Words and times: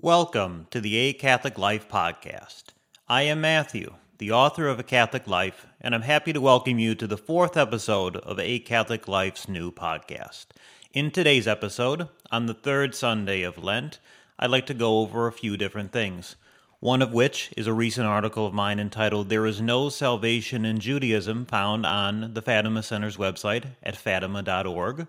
Welcome 0.00 0.66
to 0.72 0.80
the 0.80 0.96
A 0.96 1.12
Catholic 1.12 1.56
Life 1.58 1.88
podcast. 1.88 2.64
I 3.06 3.22
am 3.22 3.40
Matthew, 3.40 3.94
the 4.18 4.32
author 4.32 4.66
of 4.66 4.80
A 4.80 4.82
Catholic 4.82 5.28
Life, 5.28 5.64
and 5.80 5.94
I'm 5.94 6.02
happy 6.02 6.32
to 6.32 6.40
welcome 6.40 6.80
you 6.80 6.96
to 6.96 7.06
the 7.06 7.16
fourth 7.16 7.56
episode 7.56 8.16
of 8.16 8.40
A 8.40 8.58
Catholic 8.58 9.06
Life's 9.06 9.48
new 9.48 9.70
podcast. 9.70 10.46
In 10.94 11.10
today's 11.10 11.46
episode, 11.46 12.08
on 12.30 12.46
the 12.46 12.54
third 12.54 12.94
Sunday 12.94 13.42
of 13.42 13.62
Lent, 13.62 13.98
I'd 14.38 14.48
like 14.48 14.64
to 14.66 14.74
go 14.74 15.00
over 15.00 15.26
a 15.26 15.32
few 15.32 15.58
different 15.58 15.92
things. 15.92 16.34
One 16.80 17.02
of 17.02 17.12
which 17.12 17.52
is 17.58 17.66
a 17.66 17.74
recent 17.74 18.06
article 18.06 18.46
of 18.46 18.54
mine 18.54 18.80
entitled 18.80 19.28
There 19.28 19.44
is 19.44 19.60
No 19.60 19.90
Salvation 19.90 20.64
in 20.64 20.80
Judaism, 20.80 21.44
found 21.44 21.84
on 21.84 22.32
the 22.32 22.40
Fatima 22.40 22.82
Center's 22.82 23.18
website 23.18 23.64
at 23.82 23.98
fatima.org. 23.98 25.06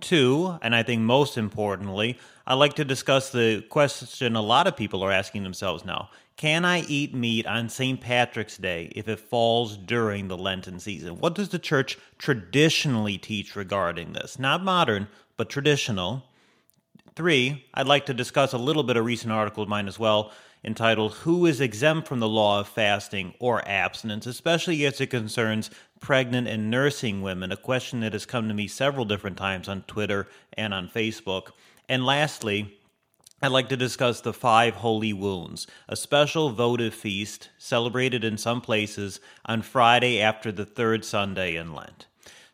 Two, 0.00 0.58
and 0.62 0.74
I 0.74 0.82
think 0.82 1.02
most 1.02 1.38
importantly, 1.38 2.18
I'd 2.44 2.54
like 2.54 2.74
to 2.74 2.84
discuss 2.84 3.30
the 3.30 3.64
question 3.68 4.34
a 4.34 4.42
lot 4.42 4.66
of 4.66 4.76
people 4.76 5.04
are 5.04 5.12
asking 5.12 5.44
themselves 5.44 5.84
now 5.84 6.10
Can 6.36 6.64
I 6.64 6.80
eat 6.80 7.14
meat 7.14 7.46
on 7.46 7.68
St. 7.68 8.00
Patrick's 8.00 8.56
Day 8.56 8.90
if 8.96 9.08
it 9.08 9.20
falls 9.20 9.76
during 9.76 10.26
the 10.26 10.38
Lenten 10.38 10.80
season? 10.80 11.20
What 11.20 11.34
does 11.34 11.50
the 11.50 11.58
church 11.58 11.98
traditionally 12.18 13.18
teach 13.18 13.54
regarding 13.54 14.14
this? 14.14 14.38
Not 14.38 14.64
modern, 14.64 15.06
but 15.40 15.48
traditional. 15.48 16.22
Three, 17.16 17.64
I'd 17.72 17.86
like 17.86 18.04
to 18.04 18.12
discuss 18.12 18.52
a 18.52 18.58
little 18.58 18.82
bit 18.82 18.98
of 18.98 19.00
a 19.00 19.02
recent 19.04 19.32
article 19.32 19.62
of 19.62 19.70
mine 19.70 19.88
as 19.88 19.98
well 19.98 20.32
entitled 20.62 21.14
Who 21.14 21.46
is 21.46 21.62
Exempt 21.62 22.06
from 22.06 22.20
the 22.20 22.28
Law 22.28 22.60
of 22.60 22.68
Fasting 22.68 23.32
or 23.38 23.66
Abstinence, 23.66 24.26
especially 24.26 24.84
as 24.84 25.00
it 25.00 25.06
concerns 25.06 25.70
pregnant 25.98 26.46
and 26.46 26.70
nursing 26.70 27.22
women, 27.22 27.52
a 27.52 27.56
question 27.56 28.00
that 28.00 28.12
has 28.12 28.26
come 28.26 28.48
to 28.48 28.54
me 28.54 28.68
several 28.68 29.06
different 29.06 29.38
times 29.38 29.66
on 29.66 29.80
Twitter 29.84 30.28
and 30.52 30.74
on 30.74 30.90
Facebook. 30.90 31.52
And 31.88 32.04
lastly, 32.04 32.76
I'd 33.40 33.48
like 33.48 33.70
to 33.70 33.78
discuss 33.78 34.20
the 34.20 34.34
Five 34.34 34.74
Holy 34.74 35.14
Wounds, 35.14 35.66
a 35.88 35.96
special 35.96 36.50
votive 36.50 36.92
feast 36.92 37.48
celebrated 37.56 38.24
in 38.24 38.36
some 38.36 38.60
places 38.60 39.20
on 39.46 39.62
Friday 39.62 40.20
after 40.20 40.52
the 40.52 40.66
third 40.66 41.02
Sunday 41.02 41.56
in 41.56 41.72
Lent. 41.72 42.08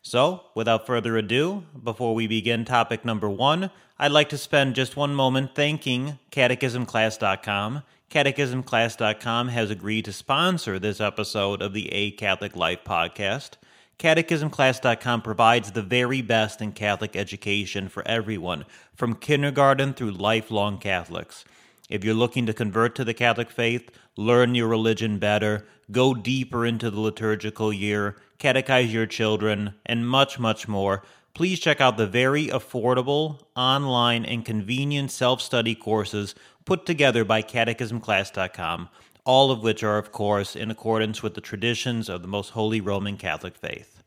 So, 0.07 0.43
without 0.55 0.87
further 0.87 1.17
ado, 1.17 1.65
before 1.83 2.15
we 2.15 2.27
begin 2.27 2.63
topic 2.63 3.03
number 3.03 3.29
one, 3.29 3.71
I'd 3.99 4.13
like 4.13 4.29
to 4.29 4.37
spend 4.37 4.73
just 4.73 4.95
one 4.95 5.13
moment 5.13 5.53
thanking 5.53 6.17
CatechismClass.com. 6.31 7.83
CatechismClass.com 8.09 9.49
has 9.49 9.69
agreed 9.69 10.05
to 10.05 10.13
sponsor 10.13 10.79
this 10.79 11.01
episode 11.01 11.61
of 11.61 11.73
the 11.73 11.91
A 11.91 12.11
Catholic 12.11 12.55
Life 12.55 12.85
podcast. 12.85 13.55
CatechismClass.com 13.99 15.23
provides 15.23 15.73
the 15.73 15.81
very 15.81 16.21
best 16.21 16.61
in 16.61 16.71
Catholic 16.71 17.17
education 17.17 17.89
for 17.89 18.07
everyone, 18.07 18.63
from 18.95 19.13
kindergarten 19.13 19.93
through 19.93 20.11
lifelong 20.11 20.77
Catholics. 20.77 21.43
If 21.89 22.05
you're 22.05 22.13
looking 22.13 22.45
to 22.45 22.53
convert 22.53 22.95
to 22.95 23.03
the 23.03 23.13
Catholic 23.13 23.49
faith, 23.49 23.91
learn 24.15 24.55
your 24.55 24.69
religion 24.69 25.19
better, 25.19 25.65
go 25.91 26.13
deeper 26.13 26.65
into 26.65 26.91
the 26.91 26.99
liturgical 26.99 27.71
year, 27.71 28.17
catechize 28.39 28.91
your 28.91 29.05
children, 29.05 29.73
and 29.85 30.07
much, 30.07 30.39
much 30.39 30.67
more, 30.67 31.03
please 31.33 31.59
check 31.59 31.79
out 31.79 31.97
the 31.97 32.07
very 32.07 32.47
affordable, 32.47 33.39
online, 33.55 34.25
and 34.25 34.45
convenient 34.45 35.11
self 35.11 35.41
study 35.41 35.75
courses 35.75 36.35
put 36.65 36.85
together 36.85 37.23
by 37.23 37.41
CatechismClass.com, 37.41 38.89
all 39.23 39.51
of 39.51 39.63
which 39.63 39.83
are, 39.83 39.97
of 39.97 40.11
course, 40.11 40.55
in 40.55 40.69
accordance 40.69 41.23
with 41.23 41.33
the 41.33 41.41
traditions 41.41 42.09
of 42.09 42.21
the 42.21 42.27
most 42.27 42.49
holy 42.49 42.81
Roman 42.81 43.17
Catholic 43.17 43.55
faith. 43.55 44.03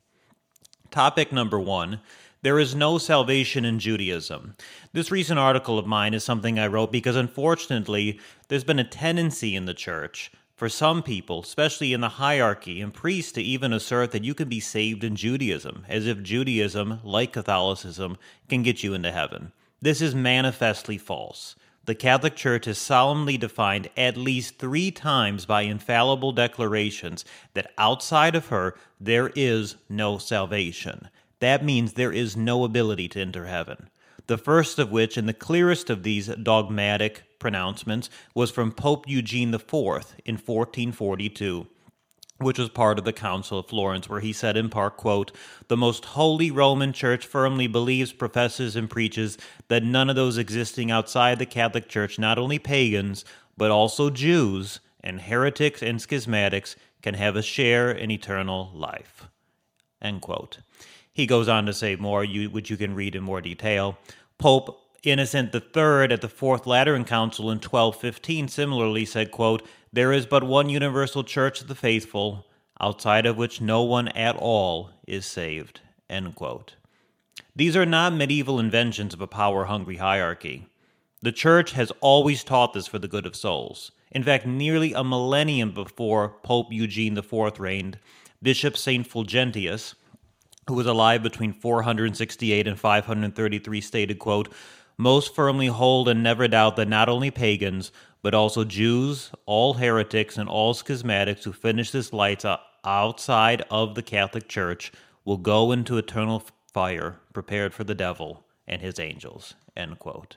Topic 0.91 1.33
number 1.33 1.59
one 1.59 2.01
there 2.43 2.59
is 2.59 2.75
no 2.75 2.97
salvation 2.97 3.67
in 3.67 3.79
Judaism. 3.79 4.57
This 4.95 5.11
recent 5.11 5.39
article 5.39 5.79
of 5.79 5.87
mine 5.87 6.15
is 6.15 6.25
something 6.25 6.59
I 6.59 6.69
wrote 6.69 6.91
because 6.91 7.15
unfortunately 7.15 8.19
there's 8.49 8.65
been 8.65 8.79
a 8.79 8.85
tendency 8.85 9.55
in 9.55 9.67
the 9.67 9.75
church 9.75 10.33
for 10.61 10.69
some 10.69 11.03
people, 11.03 11.41
especially 11.41 11.95
in 11.95 12.03
the 12.03 12.09
hierarchy 12.21 12.83
and 12.83 12.93
priests, 12.93 13.33
to 13.33 13.41
even 13.41 13.73
assert 13.73 14.11
that 14.11 14.25
you 14.25 14.35
can 14.35 14.47
be 14.47 14.61
saved 14.61 15.03
in 15.03 15.17
Judaism, 15.17 15.87
as 15.89 16.07
if 16.07 16.23
Judaism, 16.23 17.01
like 17.03 17.33
Catholicism, 17.33 18.19
can 18.47 18.63
get 18.63 18.83
you 18.83 18.93
into 18.93 19.11
heaven. 19.11 19.53
This 19.81 20.03
is 20.03 20.15
manifestly 20.15 20.99
false. 20.99 21.57
The 21.87 21.95
Catholic 21.95 22.37
Church 22.37 22.67
has 22.67 22.77
solemnly 22.77 23.39
defined 23.39 23.89
at 23.97 24.19
least 24.19 24.59
three 24.59 24.91
times 24.91 25.47
by 25.47 25.63
infallible 25.63 26.33
declarations 26.33 27.25
that 27.55 27.73
outside 27.79 28.35
of 28.35 28.49
her 28.49 28.75
there 29.01 29.31
is 29.35 29.77
no 29.89 30.19
salvation. 30.19 31.09
That 31.39 31.65
means 31.65 31.95
there 31.95 32.13
is 32.13 32.37
no 32.37 32.65
ability 32.65 33.09
to 33.09 33.21
enter 33.23 33.47
heaven. 33.47 33.89
The 34.27 34.37
first 34.37 34.79
of 34.79 34.93
which, 34.93 35.17
and 35.17 35.27
the 35.27 35.33
clearest 35.33 35.89
of 35.89 36.03
these 36.03 36.27
dogmatic 36.27 37.23
pronouncements, 37.41 38.09
was 38.35 38.53
from 38.53 38.71
Pope 38.71 39.09
Eugene 39.09 39.53
IV 39.53 39.73
in 40.25 40.37
1442 40.37 41.67
which 42.41 42.59
was 42.59 42.71
part 42.71 42.99
of 42.99 43.05
the 43.05 43.13
Council 43.13 43.59
of 43.59 43.67
Florence, 43.67 44.09
where 44.09 44.21
he 44.21 44.33
said 44.33 44.57
in 44.57 44.71
part, 44.71 44.97
quote, 44.97 45.31
The 45.69 45.77
most 45.77 46.07
holy 46.07 46.51
Roman 46.51 46.93
Church 46.93 47.27
firmly 47.27 47.67
believes, 47.67 48.13
professes, 48.13 48.77
and 48.77 48.89
preaches 48.89 49.37
that 49.69 49.85
none 49.85 50.09
of 50.09 50.17
those 50.17 50.39
existing 50.39 50.91
outside 50.91 51.39
the 51.39 51.47
Catholic 51.47 51.89
Church, 51.89 52.19
not 52.19 52.39
only 52.39 52.59
pagans, 52.59 53.25
but 53.59 53.71
also 53.71 54.09
Jews 54.09 54.81
and 55.03 55.21
heretics 55.21 55.83
and 55.83 55.99
schismatics, 55.99 56.77
can 57.03 57.15
have 57.15 57.37
a 57.37 57.43
share 57.43 57.91
in 57.91 58.11
eternal 58.11 58.71
life. 58.75 59.29
End 60.01 60.23
quote. 60.23 60.59
He 61.13 61.27
goes 61.27 61.49
on 61.49 61.67
to 61.67 61.75
say 61.75 61.97
more, 61.97 62.25
which 62.25 62.71
you 62.71 62.77
can 62.79 62.95
read 62.95 63.15
in 63.15 63.23
more 63.23 63.43
detail. 63.43 63.99
Pope 64.39 64.80
Innocent 65.03 65.55
III 65.55 66.13
at 66.13 66.21
the 66.21 66.29
Fourth 66.29 66.67
Lateran 66.67 67.05
Council 67.05 67.51
in 67.51 67.57
1215 67.57 68.49
similarly 68.49 69.07
said, 69.07 69.31
quote, 69.31 69.67
There 69.93 70.13
is 70.13 70.27
but 70.27 70.45
one 70.45 70.69
universal 70.69 71.25
church 71.25 71.63
of 71.63 71.69
the 71.69 71.75
faithful, 71.75 72.47
outside 72.79 73.25
of 73.25 73.39
which 73.39 73.63
no 73.63 73.83
one 73.83 74.09
at 74.09 74.37
all 74.37 74.91
is 75.07 75.25
saved. 75.25 75.81
End 76.11 76.35
quote. 76.35 76.75
These 77.57 77.77
are 77.77 77.87
not 77.87 78.13
medieval 78.13 78.59
inventions 78.61 79.15
of 79.15 79.23
a 79.23 79.27
power 79.27 79.65
hungry 79.65 79.97
hierarchy. 79.97 80.67
The 81.23 81.33
church 81.33 81.73
has 81.73 81.93
always 82.01 82.45
taught 82.45 82.75
this 82.75 82.87
for 82.87 82.99
the 82.99 83.09
good 83.09 83.27
of 83.27 83.37
souls. 83.37 83.93
In 84.11 84.23
fact, 84.23 84.47
nearly 84.47 84.93
a 84.93 85.05
millennium 85.05 85.73
before 85.73 86.37
Pope 86.43 86.73
Eugene 86.73 87.17
IV 87.17 87.59
reigned, 87.59 87.99
Bishop 88.43 88.77
St. 88.77 89.09
Fulgentius, 89.09 89.95
who 90.67 90.75
was 90.75 90.87
alive 90.87 91.23
between 91.23 91.53
468 91.53 92.67
and 92.67 92.79
533, 92.79 93.81
stated, 93.81 94.19
quote, 94.19 94.49
most 95.01 95.35
firmly 95.35 95.69
hold 95.69 96.09
and 96.09 96.23
never 96.23 96.47
doubt 96.47 96.77
that 96.77 96.87
not 96.87 97.09
only 97.09 97.31
pagans, 97.31 97.91
but 98.23 98.35
also 98.35 98.65
Jews, 98.65 99.31
all 99.47 99.75
heretics, 99.75 100.37
and 100.37 100.49
all 100.49 100.75
schismatics 100.75 101.45
who 101.45 101.53
finish 101.53 101.91
this 101.91 102.13
life 102.13 102.45
outside 102.85 103.63
of 103.71 103.95
the 103.95 104.03
Catholic 104.03 104.47
Church 104.47 104.93
will 105.25 105.39
go 105.39 105.73
into 105.73 105.97
eternal 105.97 106.45
fire 106.73 107.19
prepared 107.33 107.73
for 107.73 107.85
the 107.85 107.95
devil 107.95 108.45
and 108.69 108.83
his 108.83 108.99
angels. 108.99 109.55
End 109.75 109.99
quote. 109.99 110.37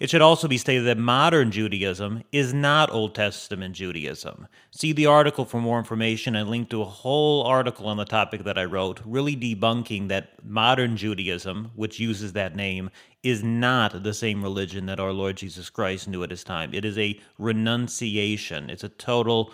It 0.00 0.10
should 0.10 0.22
also 0.22 0.48
be 0.48 0.58
stated 0.58 0.84
that 0.86 0.98
modern 0.98 1.50
Judaism 1.50 2.24
is 2.32 2.52
not 2.52 2.92
Old 2.92 3.14
Testament 3.14 3.74
Judaism. 3.76 4.48
See 4.70 4.92
the 4.92 5.06
article 5.06 5.44
for 5.44 5.60
more 5.60 5.78
information 5.78 6.34
and 6.34 6.50
link 6.50 6.68
to 6.70 6.82
a 6.82 6.86
whole 6.86 7.44
article 7.44 7.86
on 7.86 7.96
the 7.96 8.04
topic 8.04 8.44
that 8.44 8.58
I 8.58 8.64
wrote, 8.64 9.00
really 9.04 9.36
debunking 9.36 10.08
that 10.08 10.44
modern 10.44 10.96
Judaism, 10.96 11.70
which 11.74 12.00
uses 12.00 12.32
that 12.32 12.56
name, 12.56 12.90
is 13.22 13.42
not 13.42 14.02
the 14.02 14.14
same 14.14 14.42
religion 14.42 14.86
that 14.86 15.00
our 15.00 15.12
Lord 15.12 15.36
Jesus 15.36 15.70
Christ 15.70 16.08
knew 16.08 16.22
at 16.22 16.30
his 16.30 16.44
time. 16.44 16.74
It 16.74 16.84
is 16.84 16.98
a 16.98 17.18
renunciation, 17.38 18.70
it's 18.70 18.84
a 18.84 18.88
total 18.88 19.52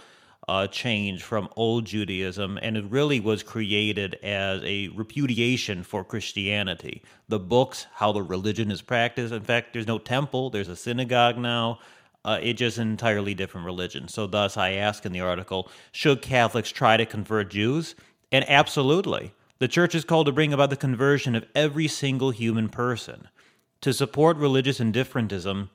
uh, 0.50 0.66
change 0.66 1.22
from 1.22 1.48
old 1.54 1.84
Judaism, 1.84 2.58
and 2.60 2.76
it 2.76 2.84
really 2.90 3.20
was 3.20 3.44
created 3.44 4.16
as 4.16 4.60
a 4.64 4.88
repudiation 4.88 5.84
for 5.84 6.02
Christianity. 6.02 7.04
The 7.28 7.38
books, 7.38 7.86
how 7.94 8.10
the 8.10 8.24
religion 8.24 8.72
is 8.72 8.82
practiced. 8.82 9.32
In 9.32 9.42
fact, 9.42 9.72
there's 9.72 9.86
no 9.86 9.98
temple, 9.98 10.50
there's 10.50 10.66
a 10.68 10.74
synagogue 10.74 11.38
now. 11.38 11.78
Uh, 12.24 12.40
it's 12.42 12.58
just 12.58 12.78
an 12.78 12.90
entirely 12.90 13.32
different 13.32 13.64
religion. 13.64 14.08
So, 14.08 14.26
thus, 14.26 14.56
I 14.56 14.72
ask 14.72 15.06
in 15.06 15.12
the 15.12 15.20
article 15.20 15.70
should 15.92 16.20
Catholics 16.20 16.70
try 16.70 16.96
to 16.96 17.06
convert 17.06 17.50
Jews? 17.50 17.94
And 18.32 18.44
absolutely. 18.50 19.32
The 19.60 19.68
church 19.68 19.94
is 19.94 20.04
called 20.04 20.26
to 20.26 20.32
bring 20.32 20.52
about 20.52 20.70
the 20.70 20.76
conversion 20.76 21.36
of 21.36 21.46
every 21.54 21.86
single 21.86 22.32
human 22.32 22.68
person. 22.68 23.28
To 23.82 23.92
support 23.92 24.36
religious 24.36 24.80
indifferentism 24.80 25.70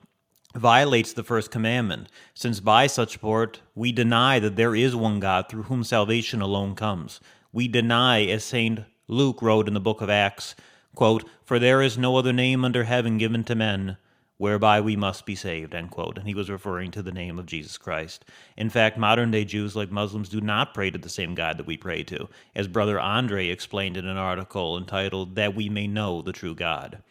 violates 0.56 1.12
the 1.12 1.22
first 1.22 1.50
commandment, 1.50 2.08
since 2.34 2.60
by 2.60 2.86
such 2.86 3.12
support 3.12 3.60
we 3.74 3.92
deny 3.92 4.38
that 4.38 4.56
there 4.56 4.74
is 4.74 4.96
one 4.96 5.20
God 5.20 5.48
through 5.48 5.64
whom 5.64 5.84
salvation 5.84 6.40
alone 6.40 6.74
comes. 6.74 7.20
We 7.52 7.68
deny, 7.68 8.24
as 8.24 8.44
St. 8.44 8.80
Luke 9.08 9.40
wrote 9.40 9.68
in 9.68 9.74
the 9.74 9.80
book 9.80 10.00
of 10.00 10.10
Acts, 10.10 10.54
quote, 10.94 11.24
For 11.44 11.58
there 11.58 11.82
is 11.82 11.96
no 11.96 12.16
other 12.16 12.32
name 12.32 12.64
under 12.64 12.84
heaven 12.84 13.18
given 13.18 13.44
to 13.44 13.54
men 13.54 13.96
whereby 14.38 14.80
we 14.80 14.96
must 14.96 15.24
be 15.24 15.34
saved, 15.34 15.74
end 15.74 15.90
quote. 15.90 16.18
And 16.18 16.26
he 16.26 16.34
was 16.34 16.50
referring 16.50 16.90
to 16.92 17.02
the 17.02 17.12
name 17.12 17.38
of 17.38 17.46
Jesus 17.46 17.78
Christ. 17.78 18.24
In 18.56 18.68
fact, 18.68 18.98
modern 18.98 19.30
day 19.30 19.44
Jews, 19.44 19.74
like 19.74 19.90
Muslims, 19.90 20.28
do 20.28 20.40
not 20.40 20.74
pray 20.74 20.90
to 20.90 20.98
the 20.98 21.08
same 21.08 21.34
God 21.34 21.56
that 21.58 21.66
we 21.66 21.76
pray 21.76 22.02
to, 22.04 22.28
as 22.54 22.68
Brother 22.68 23.00
Andre 23.00 23.48
explained 23.48 23.96
in 23.96 24.06
an 24.06 24.16
article 24.16 24.76
entitled, 24.76 25.36
That 25.36 25.54
We 25.54 25.68
May 25.68 25.86
Know 25.86 26.22
the 26.22 26.32
True 26.32 26.54
God. 26.54 27.02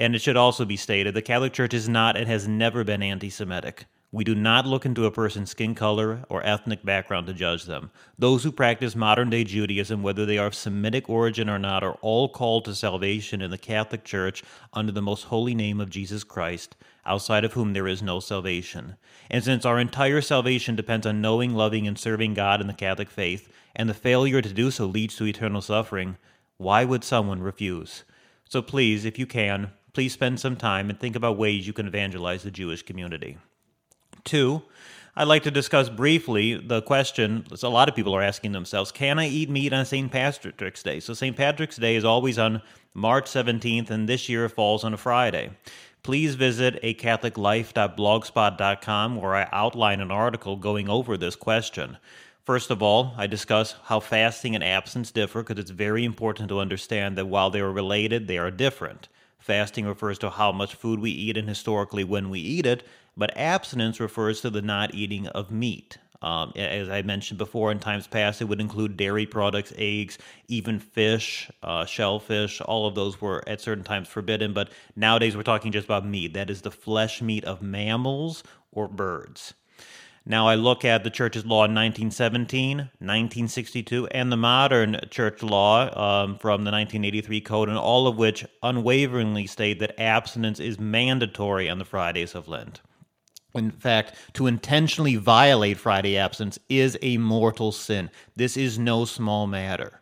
And 0.00 0.14
it 0.14 0.22
should 0.22 0.38
also 0.38 0.64
be 0.64 0.78
stated 0.78 1.12
the 1.12 1.20
Catholic 1.20 1.52
Church 1.52 1.74
is 1.74 1.86
not 1.86 2.16
and 2.16 2.26
has 2.26 2.48
never 2.48 2.84
been 2.84 3.02
anti 3.02 3.28
Semitic. 3.28 3.84
We 4.10 4.24
do 4.24 4.34
not 4.34 4.66
look 4.66 4.86
into 4.86 5.04
a 5.04 5.10
person's 5.10 5.50
skin 5.50 5.74
color 5.74 6.24
or 6.30 6.42
ethnic 6.42 6.82
background 6.82 7.26
to 7.26 7.34
judge 7.34 7.64
them. 7.64 7.90
Those 8.18 8.42
who 8.42 8.50
practice 8.50 8.96
modern 8.96 9.28
day 9.28 9.44
Judaism, 9.44 10.02
whether 10.02 10.24
they 10.24 10.38
are 10.38 10.46
of 10.46 10.54
Semitic 10.54 11.10
origin 11.10 11.50
or 11.50 11.58
not, 11.58 11.84
are 11.84 11.98
all 12.00 12.30
called 12.30 12.64
to 12.64 12.74
salvation 12.74 13.42
in 13.42 13.50
the 13.50 13.58
Catholic 13.58 14.02
Church 14.02 14.42
under 14.72 14.90
the 14.90 15.02
most 15.02 15.24
holy 15.24 15.54
name 15.54 15.82
of 15.82 15.90
Jesus 15.90 16.24
Christ, 16.24 16.76
outside 17.04 17.44
of 17.44 17.52
whom 17.52 17.74
there 17.74 17.86
is 17.86 18.02
no 18.02 18.20
salvation. 18.20 18.96
And 19.28 19.44
since 19.44 19.66
our 19.66 19.78
entire 19.78 20.22
salvation 20.22 20.76
depends 20.76 21.06
on 21.06 21.20
knowing, 21.20 21.54
loving, 21.54 21.86
and 21.86 21.98
serving 21.98 22.32
God 22.32 22.62
in 22.62 22.68
the 22.68 22.72
Catholic 22.72 23.10
faith, 23.10 23.52
and 23.76 23.86
the 23.86 23.92
failure 23.92 24.40
to 24.40 24.52
do 24.54 24.70
so 24.70 24.86
leads 24.86 25.14
to 25.16 25.26
eternal 25.26 25.60
suffering, 25.60 26.16
why 26.56 26.86
would 26.86 27.04
someone 27.04 27.42
refuse? 27.42 28.04
So 28.48 28.62
please, 28.62 29.04
if 29.04 29.18
you 29.18 29.26
can, 29.26 29.70
please 29.92 30.12
spend 30.12 30.40
some 30.40 30.56
time 30.56 30.90
and 30.90 30.98
think 30.98 31.16
about 31.16 31.36
ways 31.36 31.66
you 31.66 31.72
can 31.72 31.86
evangelize 31.86 32.42
the 32.42 32.50
Jewish 32.50 32.82
community. 32.82 33.38
Two, 34.24 34.62
I'd 35.16 35.28
like 35.28 35.42
to 35.42 35.50
discuss 35.50 35.88
briefly 35.88 36.54
the 36.54 36.82
question 36.82 37.44
a 37.62 37.68
lot 37.68 37.88
of 37.88 37.96
people 37.96 38.14
are 38.14 38.22
asking 38.22 38.52
themselves 38.52 38.92
can 38.92 39.18
I 39.18 39.28
eat 39.28 39.50
meat 39.50 39.72
on 39.72 39.84
St. 39.84 40.10
Patrick's 40.10 40.82
Day? 40.82 41.00
So, 41.00 41.14
St. 41.14 41.36
Patrick's 41.36 41.76
Day 41.76 41.96
is 41.96 42.04
always 42.04 42.38
on 42.38 42.62
March 42.94 43.26
17th, 43.26 43.90
and 43.90 44.08
this 44.08 44.28
year 44.28 44.44
it 44.44 44.50
falls 44.50 44.84
on 44.84 44.94
a 44.94 44.96
Friday. 44.96 45.50
Please 46.02 46.34
visit 46.34 46.82
acatholiclife.blogspot.com 46.82 49.16
where 49.16 49.34
I 49.34 49.48
outline 49.52 50.00
an 50.00 50.10
article 50.10 50.56
going 50.56 50.88
over 50.88 51.16
this 51.16 51.36
question. 51.36 51.98
First 52.44 52.70
of 52.70 52.82
all, 52.82 53.14
I 53.18 53.26
discuss 53.26 53.74
how 53.84 54.00
fasting 54.00 54.54
and 54.54 54.64
abstinence 54.64 55.10
differ 55.10 55.42
because 55.42 55.60
it's 55.60 55.70
very 55.70 56.04
important 56.04 56.48
to 56.48 56.58
understand 56.58 57.18
that 57.18 57.26
while 57.26 57.50
they 57.50 57.60
are 57.60 57.70
related, 57.70 58.26
they 58.26 58.38
are 58.38 58.50
different. 58.50 59.08
Fasting 59.40 59.86
refers 59.86 60.18
to 60.18 60.30
how 60.30 60.52
much 60.52 60.74
food 60.74 61.00
we 61.00 61.10
eat 61.10 61.36
and 61.36 61.48
historically 61.48 62.04
when 62.04 62.30
we 62.30 62.40
eat 62.40 62.66
it, 62.66 62.86
but 63.16 63.36
abstinence 63.36 63.98
refers 63.98 64.40
to 64.42 64.50
the 64.50 64.62
not 64.62 64.94
eating 64.94 65.26
of 65.28 65.50
meat. 65.50 65.98
Um, 66.22 66.52
as 66.54 66.90
I 66.90 67.00
mentioned 67.00 67.38
before, 67.38 67.72
in 67.72 67.78
times 67.78 68.06
past, 68.06 68.42
it 68.42 68.44
would 68.44 68.60
include 68.60 68.98
dairy 68.98 69.24
products, 69.24 69.72
eggs, 69.78 70.18
even 70.48 70.78
fish, 70.78 71.50
uh, 71.62 71.86
shellfish. 71.86 72.60
All 72.60 72.86
of 72.86 72.94
those 72.94 73.20
were 73.20 73.42
at 73.48 73.62
certain 73.62 73.84
times 73.84 74.06
forbidden, 74.08 74.52
but 74.52 74.70
nowadays 74.94 75.34
we're 75.34 75.42
talking 75.42 75.72
just 75.72 75.86
about 75.86 76.04
meat. 76.04 76.34
That 76.34 76.50
is 76.50 76.60
the 76.60 76.70
flesh 76.70 77.22
meat 77.22 77.44
of 77.44 77.62
mammals 77.62 78.42
or 78.70 78.86
birds. 78.86 79.54
Now 80.26 80.46
I 80.46 80.54
look 80.54 80.84
at 80.84 81.02
the 81.02 81.10
church's 81.10 81.46
law 81.46 81.64
in 81.64 81.74
1917, 81.74 82.76
1962, 82.76 84.06
and 84.08 84.30
the 84.30 84.36
modern 84.36 85.00
church 85.10 85.42
law 85.42 85.84
um, 85.84 86.36
from 86.36 86.64
the 86.64 86.70
1983 86.70 87.40
code, 87.40 87.68
and 87.68 87.78
all 87.78 88.06
of 88.06 88.18
which 88.18 88.44
unwaveringly 88.62 89.46
state 89.46 89.78
that 89.80 89.98
abstinence 89.98 90.60
is 90.60 90.78
mandatory 90.78 91.70
on 91.70 91.78
the 91.78 91.84
Fridays 91.84 92.34
of 92.34 92.48
Lent. 92.48 92.80
In 93.54 93.70
fact, 93.70 94.14
to 94.34 94.46
intentionally 94.46 95.16
violate 95.16 95.78
Friday 95.78 96.16
absence 96.16 96.58
is 96.68 96.96
a 97.02 97.16
mortal 97.16 97.72
sin. 97.72 98.10
This 98.36 98.56
is 98.56 98.78
no 98.78 99.04
small 99.04 99.46
matter. 99.46 99.99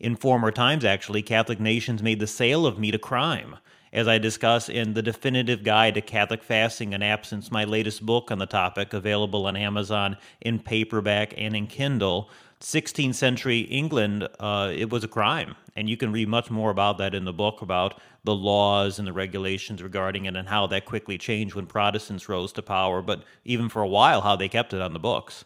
In 0.00 0.14
former 0.14 0.52
times, 0.52 0.84
actually, 0.84 1.22
Catholic 1.22 1.58
nations 1.58 2.02
made 2.02 2.20
the 2.20 2.26
sale 2.28 2.66
of 2.66 2.78
meat 2.78 2.94
a 2.94 2.98
crime. 2.98 3.56
As 3.92 4.06
I 4.06 4.18
discuss 4.18 4.68
in 4.68 4.94
The 4.94 5.02
Definitive 5.02 5.64
Guide 5.64 5.94
to 5.94 6.00
Catholic 6.00 6.44
Fasting 6.44 6.94
and 6.94 7.02
Absence, 7.02 7.50
my 7.50 7.64
latest 7.64 8.06
book 8.06 8.30
on 8.30 8.38
the 8.38 8.46
topic, 8.46 8.92
available 8.92 9.46
on 9.46 9.56
Amazon 9.56 10.16
in 10.40 10.60
paperback 10.60 11.34
and 11.36 11.56
in 11.56 11.66
Kindle, 11.66 12.30
16th 12.60 13.14
century 13.14 13.60
England, 13.60 14.28
uh, 14.38 14.70
it 14.74 14.90
was 14.90 15.02
a 15.02 15.08
crime. 15.08 15.56
And 15.74 15.88
you 15.88 15.96
can 15.96 16.12
read 16.12 16.28
much 16.28 16.50
more 16.50 16.70
about 16.70 16.98
that 16.98 17.14
in 17.14 17.24
the 17.24 17.32
book 17.32 17.62
about 17.62 18.00
the 18.24 18.34
laws 18.34 18.98
and 18.98 19.08
the 19.08 19.12
regulations 19.12 19.82
regarding 19.82 20.26
it 20.26 20.36
and 20.36 20.48
how 20.48 20.66
that 20.68 20.84
quickly 20.84 21.18
changed 21.18 21.54
when 21.54 21.66
Protestants 21.66 22.28
rose 22.28 22.52
to 22.52 22.62
power, 22.62 23.00
but 23.00 23.24
even 23.44 23.68
for 23.68 23.82
a 23.82 23.88
while, 23.88 24.20
how 24.20 24.36
they 24.36 24.48
kept 24.48 24.72
it 24.72 24.80
on 24.80 24.92
the 24.92 24.98
books. 24.98 25.44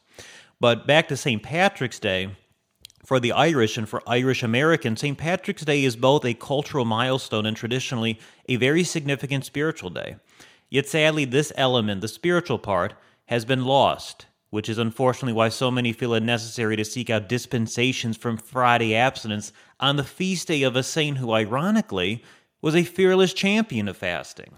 But 0.60 0.86
back 0.86 1.08
to 1.08 1.16
St. 1.16 1.42
Patrick's 1.42 1.98
Day, 1.98 2.36
for 3.04 3.18
the 3.18 3.32
Irish 3.32 3.76
and 3.76 3.88
for 3.88 4.02
Irish 4.06 4.42
Americans, 4.42 5.00
St. 5.00 5.18
Patrick's 5.18 5.64
Day 5.64 5.84
is 5.84 5.96
both 5.96 6.24
a 6.24 6.34
cultural 6.34 6.84
milestone 6.84 7.46
and 7.46 7.56
traditionally 7.56 8.18
a 8.48 8.56
very 8.56 8.84
significant 8.84 9.44
spiritual 9.44 9.90
day. 9.90 10.16
Yet 10.70 10.86
sadly, 10.88 11.24
this 11.24 11.52
element, 11.56 12.00
the 12.00 12.08
spiritual 12.08 12.58
part, 12.58 12.94
has 13.26 13.44
been 13.44 13.64
lost 13.64 14.26
which 14.52 14.68
is 14.68 14.76
unfortunately 14.76 15.32
why 15.32 15.48
so 15.48 15.70
many 15.70 15.94
feel 15.94 16.12
it 16.12 16.22
necessary 16.22 16.76
to 16.76 16.84
seek 16.84 17.08
out 17.08 17.26
dispensations 17.26 18.18
from 18.18 18.36
Friday 18.36 18.94
abstinence 18.94 19.50
on 19.80 19.96
the 19.96 20.04
feast 20.04 20.46
day 20.48 20.62
of 20.62 20.76
a 20.76 20.82
saint 20.82 21.16
who, 21.16 21.32
ironically, 21.32 22.22
was 22.60 22.76
a 22.76 22.84
fearless 22.84 23.32
champion 23.32 23.88
of 23.88 23.96
fasting. 23.96 24.52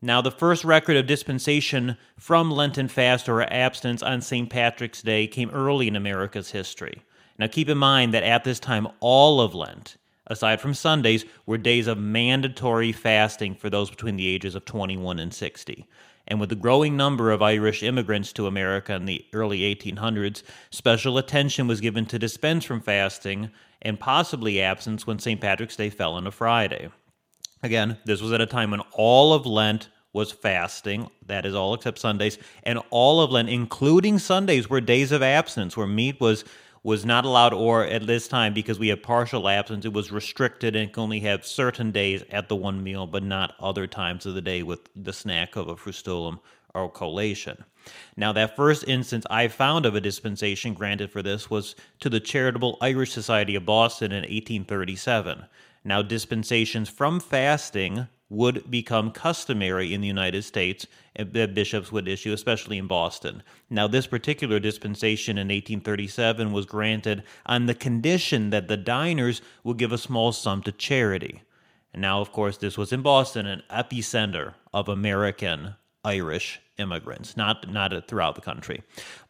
Now, 0.00 0.20
the 0.22 0.30
first 0.30 0.64
record 0.64 0.96
of 0.96 1.08
dispensation 1.08 1.96
from 2.16 2.52
Lenten 2.52 2.86
fast 2.86 3.28
or 3.28 3.42
abstinence 3.52 4.00
on 4.00 4.20
St. 4.20 4.48
Patrick's 4.48 5.02
Day 5.02 5.26
came 5.26 5.50
early 5.50 5.88
in 5.88 5.96
America's 5.96 6.52
history. 6.52 7.02
Now, 7.40 7.46
keep 7.46 7.68
in 7.68 7.78
mind 7.78 8.14
that 8.14 8.22
at 8.22 8.44
this 8.44 8.60
time, 8.60 8.86
all 9.00 9.40
of 9.40 9.54
Lent, 9.54 9.96
aside 10.26 10.60
from 10.60 10.74
Sundays, 10.74 11.24
were 11.46 11.58
days 11.58 11.86
of 11.86 11.98
mandatory 11.98 12.92
fasting 12.92 13.54
for 13.54 13.70
those 13.70 13.90
between 13.90 14.16
the 14.16 14.28
ages 14.28 14.54
of 14.54 14.66
21 14.66 15.18
and 15.18 15.32
60 15.34 15.86
and 16.30 16.38
with 16.38 16.48
the 16.48 16.54
growing 16.54 16.96
number 16.96 17.32
of 17.32 17.42
Irish 17.42 17.82
immigrants 17.82 18.32
to 18.34 18.46
America 18.46 18.94
in 18.94 19.04
the 19.04 19.24
early 19.32 19.60
1800s, 19.74 20.44
special 20.70 21.18
attention 21.18 21.66
was 21.66 21.80
given 21.80 22.06
to 22.06 22.20
dispense 22.20 22.64
from 22.64 22.80
fasting 22.80 23.50
and 23.82 23.98
possibly 23.98 24.62
absence 24.62 25.06
when 25.06 25.18
St. 25.18 25.40
Patrick's 25.40 25.76
Day 25.76 25.90
fell 25.90 26.14
on 26.14 26.28
a 26.28 26.30
Friday. 26.30 26.88
Again, 27.62 27.98
this 28.04 28.22
was 28.22 28.32
at 28.32 28.40
a 28.40 28.46
time 28.46 28.70
when 28.70 28.80
all 28.92 29.34
of 29.34 29.44
Lent 29.44 29.88
was 30.12 30.30
fasting, 30.30 31.08
that 31.26 31.44
is 31.44 31.54
all 31.54 31.74
except 31.74 31.98
Sundays, 31.98 32.38
and 32.62 32.78
all 32.90 33.20
of 33.20 33.30
Lent, 33.30 33.48
including 33.48 34.18
Sundays, 34.18 34.70
were 34.70 34.80
days 34.80 35.12
of 35.12 35.22
absence 35.22 35.76
where 35.76 35.86
meat 35.86 36.20
was 36.20 36.44
was 36.82 37.04
not 37.04 37.24
allowed, 37.24 37.52
or 37.52 37.84
at 37.84 38.06
this 38.06 38.26
time, 38.26 38.54
because 38.54 38.78
we 38.78 38.88
have 38.88 39.02
partial 39.02 39.48
absence, 39.48 39.84
it 39.84 39.92
was 39.92 40.10
restricted 40.10 40.74
and 40.74 40.92
can 40.92 41.02
only 41.02 41.20
have 41.20 41.46
certain 41.46 41.90
days 41.90 42.24
at 42.30 42.48
the 42.48 42.56
one 42.56 42.82
meal, 42.82 43.06
but 43.06 43.22
not 43.22 43.54
other 43.60 43.86
times 43.86 44.24
of 44.24 44.34
the 44.34 44.40
day 44.40 44.62
with 44.62 44.88
the 44.96 45.12
snack 45.12 45.56
of 45.56 45.68
a 45.68 45.76
frustulum 45.76 46.40
or 46.74 46.90
collation. 46.90 47.64
Now, 48.16 48.32
that 48.32 48.56
first 48.56 48.84
instance 48.86 49.26
I 49.28 49.48
found 49.48 49.84
of 49.84 49.94
a 49.94 50.00
dispensation 50.00 50.74
granted 50.74 51.10
for 51.10 51.22
this 51.22 51.50
was 51.50 51.74
to 52.00 52.08
the 52.08 52.20
Charitable 52.20 52.78
Irish 52.80 53.12
Society 53.12 53.56
of 53.56 53.66
Boston 53.66 54.12
in 54.12 54.22
1837. 54.22 55.44
Now, 55.84 56.02
dispensations 56.02 56.88
from 56.88 57.20
fasting 57.20 58.06
would 58.30 58.70
become 58.70 59.10
customary 59.10 59.92
in 59.92 60.00
the 60.00 60.06
United 60.06 60.42
States 60.42 60.86
eh, 61.16 61.24
that 61.32 61.52
bishops 61.52 61.92
would 61.92 62.08
issue, 62.08 62.32
especially 62.32 62.78
in 62.78 62.86
Boston. 62.86 63.42
Now, 63.68 63.86
this 63.86 64.06
particular 64.06 64.58
dispensation 64.58 65.36
in 65.36 65.48
1837 65.48 66.52
was 66.52 66.64
granted 66.64 67.24
on 67.44 67.66
the 67.66 67.74
condition 67.74 68.50
that 68.50 68.68
the 68.68 68.76
diners 68.76 69.42
would 69.64 69.76
give 69.76 69.92
a 69.92 69.98
small 69.98 70.32
sum 70.32 70.62
to 70.62 70.72
charity. 70.72 71.42
And 71.92 72.00
now, 72.00 72.20
of 72.20 72.32
course, 72.32 72.56
this 72.56 72.78
was 72.78 72.92
in 72.92 73.02
Boston, 73.02 73.46
an 73.46 73.64
epicenter 73.68 74.54
of 74.72 74.88
American 74.88 75.74
Irish 76.04 76.60
immigrants, 76.78 77.36
not 77.36 77.70
not 77.70 78.08
throughout 78.08 78.36
the 78.36 78.40
country. 78.40 78.82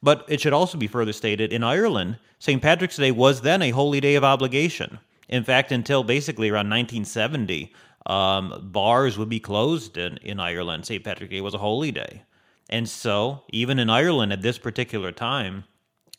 But 0.02 0.25
it 0.28 0.40
should 0.40 0.52
also 0.52 0.78
be 0.78 0.87
further 0.87 1.12
stated 1.12 1.52
in 1.52 1.64
Ireland, 1.64 2.19
St. 2.38 2.62
Patrick's 2.62 2.97
Day 2.97 3.11
was 3.11 3.40
then 3.40 3.62
a 3.62 3.71
holy 3.71 4.00
day 4.00 4.14
of 4.14 4.25
obligation. 4.25 4.99
In 5.28 5.45
fact, 5.45 5.73
until 5.73 6.02
basically 6.02 6.49
around 6.49 6.71
1970, 6.71 7.73
um, 8.07 8.71
bars 8.73 9.19
would 9.19 9.28
be 9.28 9.40
closed 9.40 9.97
in, 9.97 10.16
in 10.19 10.40
Ireland. 10.40 10.87
St. 10.87 11.04
Patrick's 11.04 11.30
Day 11.30 11.40
was 11.40 11.54
a 11.54 11.59
holy 11.59 11.92
day. 11.92 12.23
And 12.69 12.88
so, 12.88 13.42
even 13.50 13.78
in 13.78 13.90
Ireland 13.90 14.33
at 14.33 14.42
this 14.42 14.59
particular 14.59 15.12
time, 15.12 15.64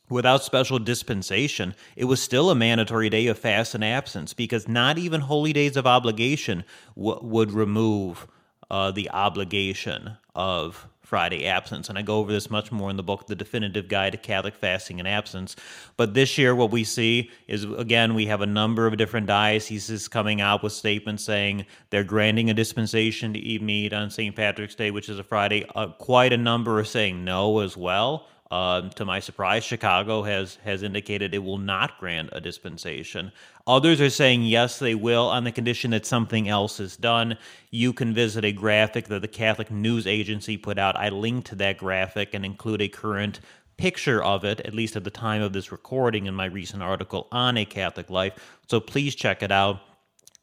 without 0.10 0.44
special 0.44 0.78
dispensation, 0.80 1.74
it 1.96 2.06
was 2.06 2.22
still 2.22 2.50
a 2.50 2.56
mandatory 2.56 3.10
day 3.10 3.28
of 3.28 3.40
fast 3.40 3.74
and 3.74 3.84
absence 3.84 4.34
because 4.34 4.68
not 4.68 4.98
even 4.98 5.22
holy 5.22 5.54
days 5.54 5.78
of 5.78 5.88
obligation 5.88 6.66
w- 6.96 7.20
would 7.22 7.52
remove 7.52 8.28
uh, 8.70 8.92
the 8.92 9.10
obligation 9.12 10.18
of 10.36 10.88
Friday 11.12 11.46
absence. 11.46 11.90
And 11.90 11.98
I 11.98 12.04
go 12.04 12.20
over 12.20 12.32
this 12.32 12.50
much 12.50 12.72
more 12.72 12.90
in 12.90 12.96
the 12.96 13.04
book, 13.04 13.28
The 13.28 13.36
Definitive 13.36 13.90
Guide 13.90 14.14
to 14.14 14.18
Catholic 14.18 14.56
Fasting 14.56 14.98
and 14.98 15.06
Absence. 15.06 15.58
But 15.98 16.14
this 16.14 16.38
year, 16.38 16.56
what 16.56 16.72
we 16.72 16.86
see 16.86 17.30
is 17.50 17.66
again, 17.66 18.14
we 18.14 18.28
have 18.28 18.40
a 18.40 18.46
number 18.46 18.88
of 18.88 18.96
different 18.96 19.28
dioceses 19.28 20.08
coming 20.08 20.40
out 20.40 20.64
with 20.64 20.72
statements 20.72 21.26
saying 21.26 21.66
they're 21.90 22.06
granting 22.06 22.50
a 22.50 22.54
dispensation 22.54 23.34
to 23.34 23.40
eat 23.40 23.62
meat 23.62 23.92
on 23.92 24.10
St. 24.10 24.34
Patrick's 24.34 24.74
Day, 24.74 24.90
which 24.90 25.10
is 25.10 25.20
a 25.20 25.24
Friday. 25.24 25.66
Uh, 25.76 25.88
quite 25.88 26.32
a 26.32 26.38
number 26.38 26.80
are 26.80 26.86
saying 26.86 27.26
no 27.26 27.60
as 27.60 27.76
well. 27.76 28.26
Uh, 28.52 28.90
to 28.90 29.06
my 29.06 29.22
surprise, 29.22 29.64
Chicago 29.64 30.24
has 30.24 30.58
has 30.66 30.84
indicated 30.84 31.34
it 31.34 31.40
will 31.40 31.58
not 31.58 31.98
grant 31.98 32.30
a 32.34 32.42
dispensation. 32.42 33.32
Others 33.66 34.02
are 34.02 34.10
saying 34.10 34.44
yes, 34.44 34.78
they 34.78 34.94
will, 34.94 35.28
on 35.28 35.46
the 35.46 35.54
condition 35.54 35.92
that 35.92 36.06
something 36.06 36.50
else 36.50 36.78
is 36.82 36.98
done. 36.98 37.38
You 37.70 37.94
can 37.94 38.14
visit 38.14 38.44
a 38.44 38.52
graphic 38.52 39.08
that 39.08 39.22
the 39.22 39.30
Catholic 39.30 39.72
News 39.72 40.06
Agency 40.06 40.58
put 40.58 40.78
out. 40.78 40.98
I 40.98 41.08
linked 41.08 41.48
to 41.48 41.56
that 41.56 41.78
graphic 41.78 42.34
and 42.34 42.44
include 42.44 42.82
a 42.82 42.90
current 42.90 43.40
picture 43.78 44.22
of 44.22 44.44
it, 44.44 44.60
at 44.60 44.74
least 44.74 44.98
at 44.98 45.06
the 45.06 45.10
time 45.10 45.42
of 45.42 45.54
this 45.54 45.72
recording, 45.72 46.26
in 46.26 46.34
my 46.34 46.46
recent 46.46 46.84
article 46.84 47.30
on 47.32 47.56
a 47.56 47.64
Catholic 47.64 48.10
life. 48.10 48.34
So 48.68 48.82
please 48.82 49.16
check 49.16 49.42
it 49.42 49.54
out. 49.54 49.80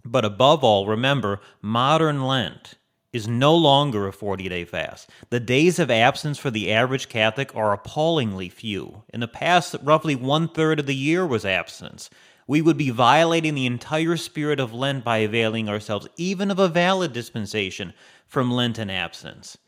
But 0.02 0.24
above 0.24 0.64
all, 0.64 0.86
remember, 0.86 1.40
modern 1.60 2.24
Lent 2.24 2.76
is 3.12 3.26
no 3.26 3.54
longer 3.54 4.06
a 4.06 4.12
40 4.12 4.48
day 4.48 4.64
fast. 4.64 5.10
The 5.30 5.40
days 5.40 5.78
of 5.78 5.90
absence 5.90 6.38
for 6.38 6.50
the 6.50 6.72
average 6.72 7.08
Catholic 7.08 7.54
are 7.56 7.72
appallingly 7.72 8.48
few. 8.48 9.02
In 9.12 9.20
the 9.20 9.28
past, 9.28 9.76
roughly 9.82 10.14
one 10.14 10.48
third 10.48 10.80
of 10.80 10.86
the 10.86 10.94
year 10.94 11.26
was 11.26 11.44
absence. 11.44 12.10
We 12.46 12.62
would 12.62 12.78
be 12.78 12.90
violating 12.90 13.54
the 13.54 13.66
entire 13.66 14.16
spirit 14.16 14.58
of 14.60 14.72
Lent 14.72 15.04
by 15.04 15.18
availing 15.18 15.68
ourselves, 15.68 16.08
even 16.16 16.50
of 16.50 16.58
a 16.58 16.68
valid 16.68 17.12
dispensation, 17.12 17.92
from 18.26 18.50
Lenten 18.50 18.90
absence. 18.90 19.58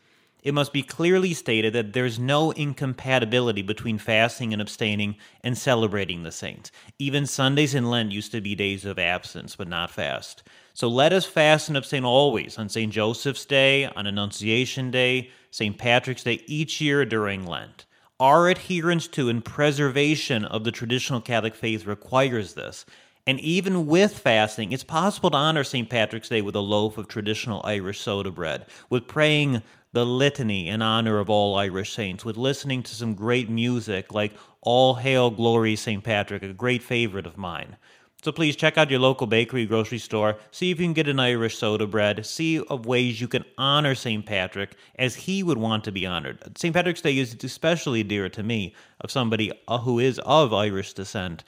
It 0.43 0.55
must 0.55 0.73
be 0.73 0.83
clearly 0.83 1.35
stated 1.35 1.75
that 1.75 1.93
there's 1.93 2.19
no 2.19 2.51
incompatibility 2.53 3.61
between 3.61 3.99
fasting 3.99 4.55
and 4.55 4.63
abstaining 4.63 5.17
and 5.45 5.57
celebrating 5.57 6.23
the 6.23 6.33
saints. 6.33 6.73
Even 6.99 7.27
Sundays 7.27 7.75
in 7.75 7.91
Lent 7.91 8.13
used 8.13 8.33
to 8.33 8.41
be 8.41 8.55
days 8.55 8.87
of 8.87 8.99
absence, 8.99 9.57
but 9.57 9.69
not 9.69 9.91
fast. 9.91 10.43
So 10.81 10.89
let 10.89 11.13
us 11.13 11.27
fast 11.27 11.69
and 11.69 11.77
abstain 11.77 12.07
always 12.07 12.57
on 12.57 12.71
St. 12.71 12.91
Joseph's 12.91 13.45
Day, 13.45 13.85
on 13.85 14.07
Annunciation 14.07 14.91
Day, 14.91 15.29
St. 15.51 15.77
Patrick's 15.77 16.25
Day, 16.25 16.43
each 16.47 16.81
year 16.81 17.05
during 17.05 17.45
Lent. 17.45 17.85
Our 18.19 18.49
adherence 18.49 19.07
to 19.09 19.29
and 19.29 19.45
preservation 19.45 20.47
of 20.47 20.65
the 20.65 20.73
traditional 20.73 21.21
Catholic 21.21 21.55
faith 21.55 21.85
requires 21.85 22.55
this. 22.55 22.87
And 23.27 23.39
even 23.41 23.87
with 23.87 24.19
fasting, 24.21 24.73
it's 24.73 24.83
possible 24.83 25.29
to 25.29 25.37
honor 25.37 25.65
St. 25.65 25.91
Patrick's 25.91 26.31
Day 26.31 26.41
with 26.41 26.57
a 26.57 26.61
loaf 26.61 26.97
of 26.97 27.09
traditional 27.09 27.61
Irish 27.63 28.01
soda 28.01 28.31
bread, 28.31 28.65
with 28.89 29.07
praying 29.07 29.61
the 29.93 30.07
litany 30.07 30.67
in 30.67 30.81
honor 30.81 31.19
of 31.19 31.29
all 31.29 31.57
Irish 31.57 31.93
saints, 31.93 32.25
with 32.25 32.39
listening 32.39 32.83
to 32.85 32.95
some 32.95 33.15
great 33.15 33.51
music 33.51 34.15
like 34.15 34.33
All 34.63 34.95
Hail 34.95 35.29
Glory 35.29 35.77
St. 35.77 36.03
Patrick, 36.03 36.43
a 36.43 36.55
great 36.55 36.83
favorite 36.83 37.27
of 37.27 37.37
mine. 37.37 37.77
So 38.23 38.33
please 38.33 38.55
check 38.55 38.77
out 38.77 38.91
your 38.91 39.01
local 39.01 39.27
bakery, 39.27 39.65
grocery 39.65 39.99
store, 39.99 40.37
see 40.51 40.71
if 40.71 40.79
you 40.79 40.85
can 40.85 40.93
get 40.93 41.09
an 41.09 41.19
Irish 41.19 41.57
soda 41.57 41.87
bread, 41.87 42.27
see 42.27 42.61
of 42.61 42.85
ways 42.85 43.19
you 43.19 43.29
can 43.29 43.47
honor 43.57 43.95
St. 43.95 44.27
Patrick 44.27 44.77
as 44.97 45.15
he 45.15 45.43
would 45.43 45.57
want 45.57 45.85
to 45.85 45.93
be 45.93 46.05
honored. 46.05 46.39
St. 46.59 46.75
Patrick's 46.75 47.01
Day 47.01 47.17
is 47.17 47.35
especially 47.43 48.03
dear 48.03 48.29
to 48.29 48.43
me, 48.43 48.75
of 49.01 49.11
somebody 49.11 49.51
uh, 49.67 49.79
who 49.79 49.99
is 49.99 50.19
of 50.27 50.53
Irish 50.53 50.93
descent, 50.93 51.45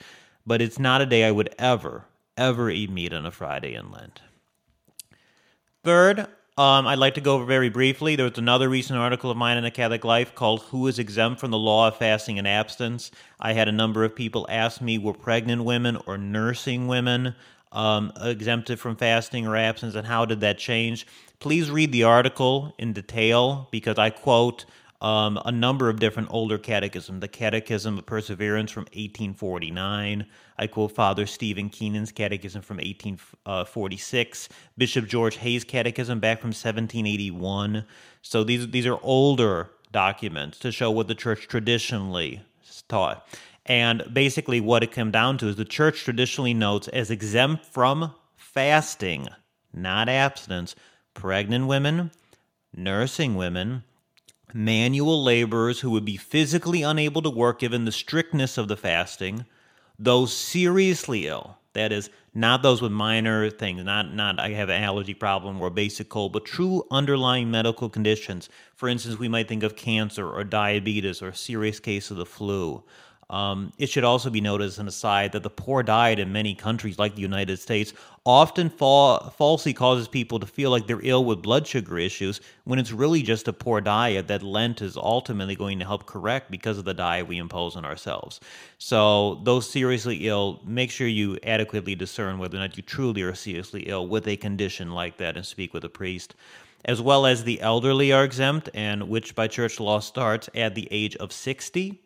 but 0.47 0.63
it's 0.63 0.79
not 0.79 1.01
a 1.01 1.05
day 1.05 1.25
I 1.25 1.31
would 1.31 1.53
ever, 1.59 2.05
ever 2.37 2.71
eat 2.71 2.89
meat 2.89 3.13
on 3.13 3.27
a 3.27 3.31
Friday 3.31 3.75
in 3.75 3.91
Lent. 3.91 4.21
Third, 5.83 6.27
um, 6.57 6.85
I'd 6.85 6.99
like 6.99 7.15
to 7.15 7.21
go 7.21 7.35
over 7.35 7.45
very 7.45 7.69
briefly. 7.69 8.15
There 8.15 8.29
was 8.29 8.37
another 8.37 8.69
recent 8.69 8.99
article 8.99 9.31
of 9.31 9.37
mine 9.37 9.57
in 9.57 9.63
the 9.63 9.71
Catholic 9.71 10.05
Life 10.05 10.35
called 10.35 10.61
Who 10.63 10.87
is 10.87 10.99
Exempt 10.99 11.39
from 11.39 11.49
the 11.49 11.57
Law 11.57 11.87
of 11.87 11.97
Fasting 11.97 12.37
and 12.37 12.47
Abstinence? 12.47 13.09
I 13.39 13.53
had 13.53 13.67
a 13.67 13.71
number 13.71 14.03
of 14.03 14.15
people 14.15 14.45
ask 14.49 14.79
me 14.79 14.99
were 14.99 15.13
pregnant 15.13 15.63
women 15.63 15.97
or 16.05 16.17
nursing 16.17 16.87
women 16.87 17.33
um, 17.71 18.13
exempted 18.21 18.79
from 18.79 18.95
fasting 18.95 19.47
or 19.47 19.55
abstinence, 19.55 19.95
and 19.95 20.05
how 20.05 20.25
did 20.25 20.41
that 20.41 20.59
change? 20.59 21.07
Please 21.39 21.71
read 21.71 21.91
the 21.91 22.03
article 22.03 22.75
in 22.77 22.93
detail 22.93 23.67
because 23.71 23.97
I 23.97 24.11
quote 24.11 24.65
um, 25.03 25.37
a 25.43 25.51
number 25.51 25.89
of 25.89 25.99
different 25.99 26.29
older 26.31 26.57
catechisms. 26.57 27.19
The 27.19 27.27
Catechism 27.27 27.97
of 27.97 28.05
Perseverance 28.05 28.71
from 28.71 28.83
1849. 28.83 30.25
I 30.57 30.67
quote 30.67 30.93
Father 30.93 31.25
Stephen 31.25 31.69
Keenan's 31.69 32.13
Catechism 32.13 32.61
from 32.61 32.77
1846. 32.77 34.49
Bishop 34.77 35.07
George 35.07 35.35
Hay's 35.37 35.65
Catechism 35.65 36.21
back 36.21 36.39
from 36.39 36.49
1781. 36.49 37.85
So 38.21 38.45
these 38.45 38.69
these 38.69 38.85
are 38.85 38.97
older 39.03 39.71
documents 39.91 40.57
to 40.59 40.71
show 40.71 40.89
what 40.89 41.09
the 41.09 41.15
church 41.15 41.49
traditionally 41.49 42.41
taught. 42.87 43.27
And 43.65 44.03
basically, 44.11 44.61
what 44.61 44.83
it 44.83 44.91
came 44.91 45.11
down 45.11 45.37
to 45.39 45.47
is 45.47 45.57
the 45.57 45.65
church 45.65 46.03
traditionally 46.03 46.53
notes 46.53 46.87
as 46.87 47.11
exempt 47.11 47.65
from 47.65 48.13
fasting, 48.35 49.27
not 49.73 50.07
abstinence, 50.07 50.75
pregnant 51.13 51.67
women, 51.67 52.11
nursing 52.73 53.35
women, 53.35 53.83
manual 54.53 55.23
laborers 55.23 55.79
who 55.79 55.91
would 55.91 56.05
be 56.05 56.17
physically 56.17 56.83
unable 56.83 57.21
to 57.21 57.29
work 57.29 57.59
given 57.59 57.85
the 57.85 57.91
strictness 57.91 58.57
of 58.57 58.67
the 58.67 58.77
fasting, 58.77 59.45
those 59.97 60.35
seriously 60.35 61.27
ill, 61.27 61.57
that 61.73 61.91
is, 61.91 62.09
not 62.35 62.63
those 62.63 62.81
with 62.81 62.91
minor 62.91 63.49
things, 63.49 63.83
not, 63.83 64.13
not 64.13 64.39
I 64.39 64.49
have 64.49 64.69
an 64.69 64.81
allergy 64.81 65.13
problem 65.13 65.61
or 65.61 65.67
a 65.67 65.71
basic 65.71 66.09
cold, 66.09 66.33
but 66.33 66.45
true 66.45 66.83
underlying 66.89 67.51
medical 67.51 67.89
conditions. 67.89 68.49
For 68.75 68.89
instance, 68.89 69.19
we 69.19 69.27
might 69.27 69.47
think 69.47 69.61
of 69.61 69.75
cancer 69.75 70.27
or 70.27 70.43
diabetes 70.43 71.21
or 71.21 71.29
a 71.29 71.35
serious 71.35 71.79
case 71.79 72.09
of 72.09 72.17
the 72.17 72.25
flu. 72.25 72.83
Um, 73.29 73.71
it 73.77 73.89
should 73.89 74.03
also 74.03 74.29
be 74.29 74.41
noted 74.41 74.65
as 74.65 74.79
an 74.79 74.87
aside 74.87 75.31
that 75.31 75.43
the 75.43 75.49
poor 75.49 75.83
diet 75.83 76.19
in 76.19 76.31
many 76.31 76.53
countries 76.55 76.99
like 76.99 77.15
the 77.15 77.21
United 77.21 77.57
States 77.57 77.93
often 78.25 78.69
fa- 78.69 79.31
falsely 79.37 79.73
causes 79.73 80.07
people 80.07 80.39
to 80.39 80.45
feel 80.45 80.69
like 80.71 80.87
they're 80.87 80.99
ill 81.03 81.25
with 81.25 81.41
blood 81.41 81.67
sugar 81.67 81.97
issues 81.97 82.41
when 82.63 82.79
it's 82.79 82.91
really 82.91 83.21
just 83.21 83.47
a 83.47 83.53
poor 83.53 83.81
diet 83.81 84.27
that 84.27 84.43
Lent 84.43 84.81
is 84.81 84.95
ultimately 84.95 85.55
going 85.55 85.79
to 85.79 85.85
help 85.85 86.05
correct 86.05 86.51
because 86.51 86.77
of 86.77 86.85
the 86.85 86.93
diet 86.93 87.27
we 87.27 87.37
impose 87.37 87.75
on 87.75 87.85
ourselves. 87.85 88.39
So, 88.77 89.41
those 89.43 89.69
seriously 89.69 90.27
ill, 90.27 90.61
make 90.65 90.91
sure 90.91 91.07
you 91.07 91.37
adequately 91.43 91.95
discern 91.95 92.37
whether 92.37 92.57
or 92.57 92.61
not 92.61 92.77
you 92.77 92.83
truly 92.83 93.21
are 93.23 93.35
seriously 93.35 93.83
ill 93.83 94.07
with 94.07 94.27
a 94.27 94.37
condition 94.37 94.91
like 94.91 95.17
that 95.17 95.35
and 95.35 95.45
speak 95.45 95.73
with 95.73 95.83
a 95.83 95.89
priest 95.89 96.35
as 96.85 97.01
well 97.01 97.25
as 97.25 97.43
the 97.43 97.61
elderly 97.61 98.11
are 98.11 98.25
exempt, 98.25 98.69
and 98.73 99.07
which 99.07 99.35
by 99.35 99.47
church 99.47 99.79
law 99.79 99.99
starts 99.99 100.49
at 100.53 100.75
the 100.75 100.87
age 100.91 101.15
of 101.15 101.31
60. 101.31 102.02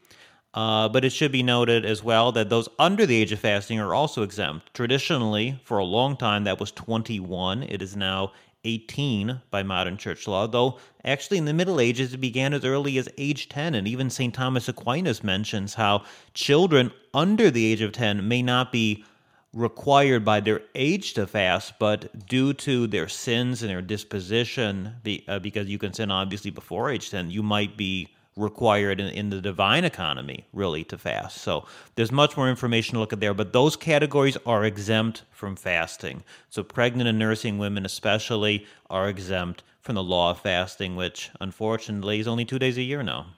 Uh, 0.58 0.90
but 0.90 1.06
it 1.06 1.12
should 1.12 1.32
be 1.32 1.44
noted 1.44 1.86
as 1.86 2.04
well 2.04 2.32
that 2.32 2.50
those 2.50 2.68
under 2.80 3.06
the 3.06 3.16
age 3.16 3.32
of 3.32 3.40
fasting 3.40 3.80
are 3.80 3.94
also 3.94 4.24
exempt. 4.24 4.74
Traditionally, 4.74 5.62
for 5.64 5.78
a 5.78 5.84
long 5.86 6.18
time, 6.18 6.46
that 6.46 6.60
was 6.60 6.72
21. 6.72 7.62
It 7.62 7.80
is 7.80 7.96
now 7.96 8.32
18 8.64 9.40
by 9.52 9.62
modern 9.62 9.98
church 9.98 10.28
law, 10.28 10.48
though 10.48 10.80
actually 11.06 11.38
in 11.38 11.46
the 11.46 11.54
Middle 11.54 11.80
Ages 11.80 12.16
it 12.16 12.18
began 12.18 12.56
as 12.56 12.66
early 12.66 12.98
as 12.98 13.08
age 13.20 13.50
10. 13.50 13.76
And 13.76 13.88
even 13.88 14.10
St. 14.10 14.34
Thomas 14.34 14.68
Aquinas 14.68 15.24
mentions 15.24 15.76
how 15.76 16.04
children 16.34 16.92
under 17.14 17.52
the 17.52 17.72
age 17.72 17.82
of 17.82 17.92
10 17.92 18.28
may 18.28 18.42
not 18.42 18.72
be 18.72 19.06
required 19.54 20.26
by 20.26 20.40
their 20.40 20.62
age 20.74 21.14
to 21.14 21.28
fast, 21.28 21.74
but 21.78 22.26
due 22.28 22.52
to 22.54 22.88
their 22.88 23.08
sins 23.08 23.62
and 23.62 23.70
their 23.70 23.84
disposition, 23.84 24.96
uh, 25.28 25.38
because 25.38 25.68
you 25.68 25.78
can 25.78 25.94
sin 25.94 26.10
obviously 26.10 26.50
before 26.50 26.90
age 26.90 27.12
10, 27.12 27.30
you 27.30 27.44
might 27.44 27.78
be 27.78 28.10
required 28.38 29.00
in, 29.00 29.08
in, 29.08 29.30
the 29.30 29.42
divine 29.42 29.84
economy, 29.84 30.46
really, 30.54 30.84
to 30.86 30.98
fast. 30.98 31.40
So 31.40 31.66
there's 31.96 32.12
much 32.12 32.38
more 32.38 32.50
information 32.50 32.94
to 32.94 33.00
look 33.00 33.12
at 33.12 33.20
there, 33.20 33.34
but 33.34 33.52
those 33.52 33.76
categories 33.76 34.38
are 34.46 34.64
exempt 34.64 35.24
from 35.32 35.56
fasting. 35.56 36.24
So 36.50 36.64
pregnant 36.64 37.10
and 37.10 37.20
nursing 37.20 37.58
women, 37.58 37.86
especially, 37.86 38.66
are 38.90 39.10
exempt 39.10 39.64
from 39.82 39.96
the 39.96 40.04
law 40.04 40.32
of 40.32 40.40
fasting, 40.40 40.96
which 40.96 41.30
unfortunately 41.42 42.20
is 42.20 42.28
only 42.28 42.46
two 42.46 42.60
days 42.60 42.78
a 42.78 42.82
year 42.82 43.04
now. 43.04 43.37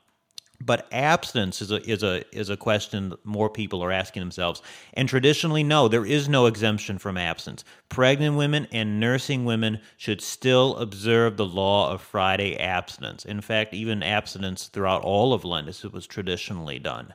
But 0.61 0.87
abstinence 0.91 1.61
is 1.61 1.71
a 1.71 1.89
is 1.89 2.03
a 2.03 2.23
is 2.35 2.49
a 2.49 2.57
question 2.57 3.13
more 3.23 3.49
people 3.49 3.81
are 3.81 3.93
asking 3.93 4.21
themselves. 4.21 4.61
And 4.93 5.07
traditionally, 5.07 5.63
no, 5.63 5.87
there 5.87 6.05
is 6.05 6.27
no 6.27 6.47
exemption 6.47 6.97
from 6.97 7.15
abstinence. 7.15 7.63
Pregnant 7.87 8.35
women 8.35 8.67
and 8.73 8.99
nursing 8.99 9.45
women 9.45 9.79
should 9.95 10.21
still 10.21 10.75
observe 10.75 11.37
the 11.37 11.45
law 11.45 11.91
of 11.91 12.01
Friday 12.01 12.57
abstinence. 12.59 13.23
In 13.23 13.39
fact, 13.39 13.73
even 13.73 14.03
abstinence 14.03 14.67
throughout 14.67 15.01
all 15.01 15.33
of 15.33 15.45
Lent, 15.45 15.69
as 15.69 15.85
it 15.85 15.93
was 15.93 16.05
traditionally 16.05 16.77
done. 16.77 17.13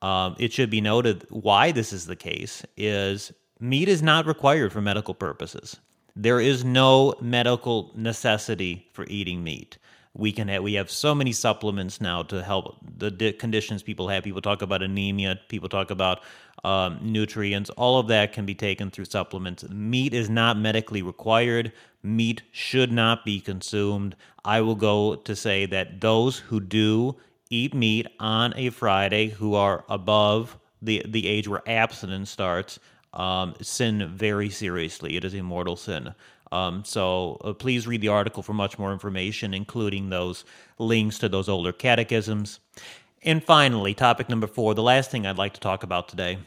Um, 0.00 0.36
it 0.38 0.52
should 0.52 0.70
be 0.70 0.80
noted 0.80 1.26
why 1.30 1.72
this 1.72 1.92
is 1.92 2.06
the 2.06 2.16
case 2.16 2.64
is 2.76 3.32
meat 3.58 3.88
is 3.88 4.02
not 4.02 4.26
required 4.26 4.72
for 4.72 4.80
medical 4.80 5.14
purposes. 5.14 5.78
There 6.14 6.40
is 6.40 6.64
no 6.64 7.14
medical 7.20 7.90
necessity 7.96 8.88
for 8.92 9.04
eating 9.08 9.42
meat 9.42 9.78
we 10.16 10.32
can 10.32 10.48
have 10.48 10.62
we 10.62 10.74
have 10.74 10.90
so 10.90 11.14
many 11.14 11.32
supplements 11.32 12.00
now 12.00 12.22
to 12.22 12.42
help 12.42 12.76
the 12.98 13.32
conditions 13.32 13.82
people 13.82 14.08
have. 14.08 14.24
People 14.24 14.40
talk 14.40 14.62
about 14.62 14.82
anemia 14.82 15.38
people 15.48 15.68
talk 15.68 15.90
about 15.90 16.20
um, 16.64 16.98
nutrients. 17.02 17.70
All 17.70 17.98
of 17.98 18.08
that 18.08 18.32
can 18.32 18.46
be 18.46 18.54
taken 18.54 18.90
through 18.90 19.04
supplements. 19.04 19.68
Meat 19.68 20.14
is 20.14 20.30
not 20.30 20.56
medically 20.58 21.02
required. 21.02 21.72
Meat 22.02 22.42
should 22.50 22.90
not 22.90 23.24
be 23.24 23.40
consumed. 23.40 24.16
I 24.44 24.60
will 24.62 24.74
go 24.74 25.16
to 25.16 25.36
say 25.36 25.66
that 25.66 26.00
those 26.00 26.38
who 26.38 26.60
do 26.60 27.16
eat 27.50 27.74
meat 27.74 28.08
on 28.18 28.52
a 28.56 28.70
friday 28.70 29.28
who 29.28 29.54
are 29.54 29.84
above 29.88 30.58
the 30.82 31.04
the 31.06 31.26
age 31.28 31.46
where 31.46 31.62
abstinence 31.68 32.30
starts 32.30 32.78
um, 33.12 33.54
sin 33.62 34.10
very 34.14 34.50
seriously. 34.50 35.16
It 35.16 35.24
is 35.24 35.34
a 35.34 35.42
mortal 35.42 35.76
sin 35.76 36.14
um, 36.52 36.84
so 36.84 37.38
uh, 37.44 37.52
please 37.52 37.86
read 37.86 38.00
the 38.00 38.08
article 38.08 38.42
for 38.42 38.52
much 38.52 38.78
more 38.78 38.92
information, 38.92 39.54
including 39.54 40.10
those 40.10 40.44
links 40.78 41.18
to 41.18 41.28
those 41.28 41.48
older 41.48 41.72
catechisms. 41.72 42.60
And 43.22 43.42
finally, 43.42 43.94
topic 43.94 44.28
number 44.28 44.46
four, 44.46 44.74
the 44.74 44.82
last 44.82 45.10
thing 45.10 45.26
I'd 45.26 45.38
like 45.38 45.54
to 45.54 45.60
talk 45.60 45.82
about 45.82 46.08
today. 46.08 46.38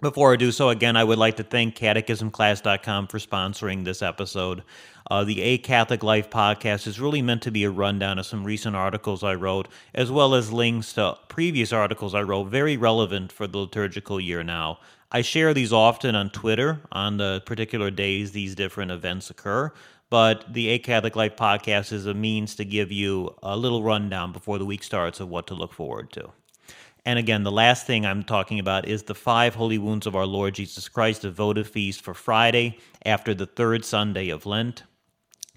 Before 0.00 0.32
I 0.32 0.36
do 0.36 0.52
so, 0.52 0.68
again, 0.68 0.94
I 0.94 1.02
would 1.02 1.18
like 1.18 1.38
to 1.38 1.42
thank 1.42 1.74
catechismclass.com 1.74 3.08
for 3.08 3.18
sponsoring 3.18 3.84
this 3.84 4.00
episode. 4.00 4.62
Uh, 5.10 5.24
the 5.24 5.42
A 5.42 5.58
Catholic 5.58 6.04
Life 6.04 6.30
podcast 6.30 6.86
is 6.86 7.00
really 7.00 7.20
meant 7.20 7.42
to 7.42 7.50
be 7.50 7.64
a 7.64 7.70
rundown 7.70 8.20
of 8.20 8.26
some 8.26 8.44
recent 8.44 8.76
articles 8.76 9.24
I 9.24 9.34
wrote, 9.34 9.66
as 9.92 10.08
well 10.08 10.36
as 10.36 10.52
links 10.52 10.92
to 10.92 11.18
previous 11.26 11.72
articles 11.72 12.14
I 12.14 12.22
wrote, 12.22 12.44
very 12.44 12.76
relevant 12.76 13.32
for 13.32 13.48
the 13.48 13.58
liturgical 13.58 14.20
year 14.20 14.44
now. 14.44 14.78
I 15.10 15.22
share 15.22 15.52
these 15.52 15.72
often 15.72 16.14
on 16.14 16.30
Twitter 16.30 16.80
on 16.92 17.16
the 17.16 17.42
particular 17.44 17.90
days 17.90 18.30
these 18.30 18.54
different 18.54 18.92
events 18.92 19.30
occur, 19.30 19.72
but 20.10 20.44
the 20.54 20.68
A 20.68 20.78
Catholic 20.78 21.16
Life 21.16 21.34
podcast 21.34 21.92
is 21.92 22.06
a 22.06 22.14
means 22.14 22.54
to 22.54 22.64
give 22.64 22.92
you 22.92 23.34
a 23.42 23.56
little 23.56 23.82
rundown 23.82 24.30
before 24.30 24.58
the 24.58 24.64
week 24.64 24.84
starts 24.84 25.18
of 25.18 25.28
what 25.28 25.48
to 25.48 25.54
look 25.54 25.72
forward 25.72 26.12
to. 26.12 26.30
And 27.08 27.18
again, 27.18 27.42
the 27.42 27.50
last 27.50 27.86
thing 27.86 28.04
I'm 28.04 28.22
talking 28.22 28.58
about 28.58 28.86
is 28.86 29.04
the 29.04 29.14
five 29.14 29.54
holy 29.54 29.78
wounds 29.78 30.06
of 30.06 30.14
our 30.14 30.26
Lord 30.26 30.56
Jesus 30.56 30.90
Christ, 30.90 31.24
a 31.24 31.30
votive 31.30 31.66
feast 31.66 32.02
for 32.02 32.12
Friday 32.12 32.76
after 33.02 33.32
the 33.32 33.46
third 33.46 33.82
Sunday 33.86 34.28
of 34.28 34.44
Lent. 34.44 34.82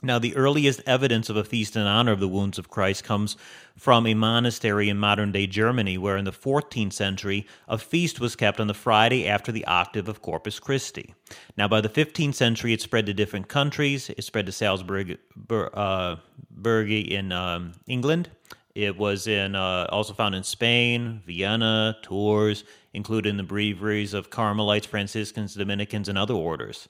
Now, 0.01 0.17
the 0.17 0.34
earliest 0.38 0.79
evidence 0.88 1.29
of 1.29 1.36
a 1.36 1.43
feast 1.43 1.75
in 1.75 1.81
honor 1.81 2.13
of 2.13 2.22
the 2.22 2.27
wounds 2.29 2.58
of 2.58 2.70
Christ 2.70 3.03
comes 3.03 3.36
from 3.75 4.08
a 4.08 4.13
monastery 4.13 4.88
in 4.88 4.98
modern 4.98 5.34
day 5.34 5.46
Germany, 5.46 5.98
where 5.98 6.15
in 6.15 6.24
the 6.24 6.31
14th 6.31 6.93
century 6.93 7.46
a 7.67 7.77
feast 7.77 8.22
was 8.22 8.38
kept 8.38 8.62
on 8.62 8.67
the 8.67 8.74
Friday 8.74 9.27
after 9.27 9.51
the 9.51 9.65
octave 9.65 10.08
of 10.08 10.22
Corpus 10.22 10.58
Christi. 10.58 11.13
Now, 11.58 11.67
by 11.67 11.81
the 11.81 11.89
15th 11.89 12.36
century, 12.36 12.72
it 12.72 12.79
spread 12.79 13.08
to 13.08 13.13
different 13.13 13.50
countries. 13.50 14.10
It 14.10 14.24
spread 14.24 14.46
to 14.46 14.53
Salisbury 14.53 15.17
uh, 15.50 16.15
in 16.63 17.31
um, 17.34 17.74
England. 17.88 18.29
It 18.75 18.97
was 18.97 19.27
in 19.27 19.55
uh, 19.55 19.87
also 19.89 20.13
found 20.13 20.35
in 20.35 20.43
Spain, 20.43 21.21
Vienna, 21.25 21.97
Tours, 22.01 22.63
included 22.93 23.29
in 23.29 23.37
the 23.37 23.43
breviaries 23.43 24.13
of 24.13 24.29
Carmelites, 24.29 24.87
Franciscans, 24.87 25.55
Dominicans, 25.55 26.07
and 26.07 26.17
other 26.17 26.33
orders. 26.33 26.87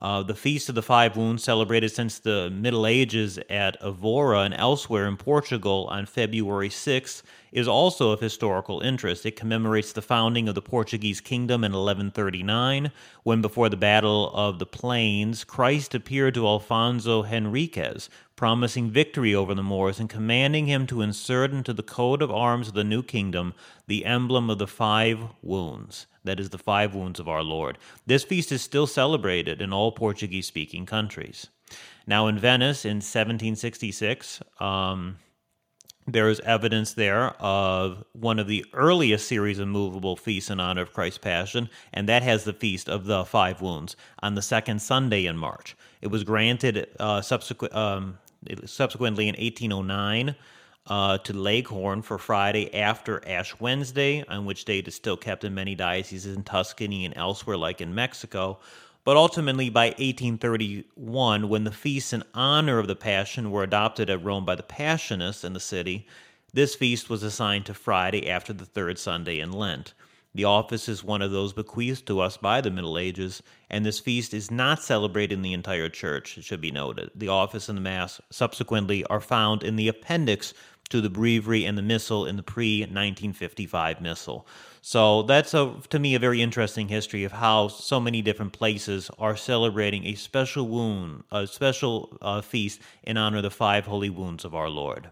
Uh, 0.00 0.22
the 0.22 0.34
Feast 0.34 0.68
of 0.68 0.74
the 0.74 0.82
Five 0.82 1.16
Wounds, 1.16 1.44
celebrated 1.44 1.92
since 1.92 2.18
the 2.18 2.50
Middle 2.50 2.86
Ages 2.86 3.38
at 3.48 3.76
Evora 3.80 4.40
and 4.40 4.54
elsewhere 4.54 5.06
in 5.06 5.16
Portugal 5.16 5.86
on 5.90 6.06
February 6.06 6.70
6th, 6.70 7.22
is 7.52 7.68
also 7.68 8.10
of 8.10 8.20
historical 8.20 8.80
interest. 8.80 9.26
It 9.26 9.36
commemorates 9.36 9.92
the 9.92 10.02
founding 10.02 10.48
of 10.48 10.54
the 10.54 10.62
Portuguese 10.62 11.20
kingdom 11.20 11.62
in 11.62 11.72
1139, 11.72 12.90
when 13.22 13.42
before 13.42 13.68
the 13.68 13.76
Battle 13.76 14.32
of 14.34 14.58
the 14.58 14.66
Plains, 14.66 15.44
Christ 15.44 15.94
appeared 15.94 16.34
to 16.34 16.46
Alfonso 16.46 17.22
Henriquez, 17.22 18.08
promising 18.34 18.90
victory 18.90 19.34
over 19.34 19.54
the 19.54 19.62
Moors 19.62 20.00
and 20.00 20.08
commanding 20.08 20.66
him 20.66 20.86
to 20.86 21.02
insert 21.02 21.52
into 21.52 21.72
the 21.72 21.82
coat 21.82 22.22
of 22.22 22.30
arms 22.30 22.68
of 22.68 22.74
the 22.74 22.82
new 22.82 23.02
kingdom 23.02 23.54
the 23.86 24.04
emblem 24.04 24.48
of 24.48 24.58
the 24.58 24.66
five 24.66 25.20
wounds 25.42 26.06
that 26.24 26.40
is 26.40 26.50
the 26.50 26.58
five 26.58 26.94
wounds 26.94 27.20
of 27.20 27.28
our 27.28 27.42
Lord. 27.42 27.78
This 28.06 28.24
feast 28.24 28.52
is 28.52 28.62
still 28.62 28.86
celebrated 28.86 29.60
in 29.60 29.72
all 29.72 29.92
Portuguese 29.92 30.46
speaking 30.46 30.86
countries. 30.86 31.48
Now, 32.06 32.26
in 32.26 32.38
Venice 32.38 32.84
in 32.84 32.96
1766, 32.96 34.40
um, 34.60 35.18
there 36.06 36.28
is 36.28 36.40
evidence 36.40 36.94
there 36.94 37.30
of 37.40 38.04
one 38.12 38.38
of 38.38 38.48
the 38.48 38.64
earliest 38.72 39.28
series 39.28 39.58
of 39.58 39.68
movable 39.68 40.16
feasts 40.16 40.50
in 40.50 40.58
honor 40.58 40.82
of 40.82 40.92
Christ's 40.92 41.18
Passion, 41.18 41.68
and 41.92 42.08
that 42.08 42.22
has 42.22 42.44
the 42.44 42.52
Feast 42.52 42.88
of 42.88 43.04
the 43.04 43.24
Five 43.24 43.60
Wounds 43.60 43.96
on 44.22 44.34
the 44.34 44.42
second 44.42 44.82
Sunday 44.82 45.26
in 45.26 45.36
March. 45.36 45.76
It 46.00 46.08
was 46.08 46.24
granted 46.24 46.88
uh, 46.98 47.20
subsequent, 47.20 47.74
um, 47.74 48.18
subsequently 48.66 49.28
in 49.28 49.36
1809 49.36 50.34
uh, 50.88 51.18
to 51.18 51.32
Leghorn 51.32 52.02
for 52.02 52.18
Friday 52.18 52.74
after 52.74 53.26
Ash 53.28 53.54
Wednesday, 53.60 54.24
on 54.28 54.44
which 54.44 54.64
date 54.64 54.88
is 54.88 54.96
still 54.96 55.16
kept 55.16 55.44
in 55.44 55.54
many 55.54 55.76
dioceses 55.76 56.34
in 56.34 56.42
Tuscany 56.42 57.04
and 57.04 57.16
elsewhere, 57.16 57.56
like 57.56 57.80
in 57.80 57.94
Mexico. 57.94 58.58
But 59.04 59.16
ultimately, 59.16 59.68
by 59.68 59.86
1831, 59.86 61.48
when 61.48 61.64
the 61.64 61.72
feasts 61.72 62.12
in 62.12 62.22
honor 62.34 62.78
of 62.78 62.86
the 62.86 62.94
Passion 62.94 63.50
were 63.50 63.64
adopted 63.64 64.08
at 64.08 64.22
Rome 64.22 64.44
by 64.44 64.54
the 64.54 64.62
Passionists 64.62 65.44
in 65.44 65.54
the 65.54 65.60
city, 65.60 66.06
this 66.52 66.76
feast 66.76 67.10
was 67.10 67.24
assigned 67.24 67.66
to 67.66 67.74
Friday 67.74 68.30
after 68.30 68.52
the 68.52 68.64
third 68.64 68.98
Sunday 68.98 69.40
in 69.40 69.50
Lent. 69.50 69.94
The 70.34 70.44
office 70.44 70.88
is 70.88 71.02
one 71.02 71.20
of 71.20 71.32
those 71.32 71.52
bequeathed 71.52 72.06
to 72.06 72.20
us 72.20 72.36
by 72.36 72.60
the 72.60 72.70
Middle 72.70 72.96
Ages, 72.96 73.42
and 73.68 73.84
this 73.84 73.98
feast 73.98 74.32
is 74.32 74.50
not 74.50 74.82
celebrated 74.82 75.34
in 75.34 75.42
the 75.42 75.52
entire 75.52 75.88
church, 75.88 76.38
it 76.38 76.44
should 76.44 76.60
be 76.60 76.70
noted. 76.70 77.10
The 77.14 77.28
office 77.28 77.68
and 77.68 77.76
the 77.76 77.82
Mass 77.82 78.20
subsequently 78.30 79.04
are 79.06 79.20
found 79.20 79.64
in 79.64 79.76
the 79.76 79.88
appendix 79.88 80.54
to 80.90 81.00
the 81.00 81.10
breviary 81.10 81.64
and 81.64 81.76
the 81.76 81.82
missal 81.82 82.24
in 82.24 82.36
the 82.36 82.42
pre 82.42 82.80
1955 82.80 84.00
missal. 84.00 84.46
So 84.84 85.22
that's 85.22 85.54
a, 85.54 85.76
to 85.90 85.98
me 86.00 86.16
a 86.16 86.18
very 86.18 86.42
interesting 86.42 86.88
history 86.88 87.22
of 87.22 87.30
how 87.30 87.68
so 87.68 88.00
many 88.00 88.20
different 88.20 88.52
places 88.52 89.12
are 89.16 89.36
celebrating 89.36 90.06
a 90.06 90.16
special 90.16 90.66
wound, 90.66 91.22
a 91.30 91.46
special 91.46 92.18
uh, 92.20 92.40
feast 92.40 92.80
in 93.04 93.16
honor 93.16 93.36
of 93.36 93.44
the 93.44 93.50
five 93.52 93.86
holy 93.86 94.10
wounds 94.10 94.44
of 94.44 94.56
our 94.56 94.68
Lord. 94.68 95.10